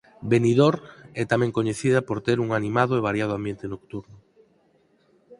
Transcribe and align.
Benidorm 0.31 0.79
é 1.21 1.23
tamén 1.31 1.55
coñecida 1.57 1.99
por 2.07 2.17
ter 2.27 2.37
un 2.45 2.49
animado 2.59 2.91
e 2.95 3.05
variado 3.07 3.33
ambiente 3.35 3.65
nocturno. 3.73 4.17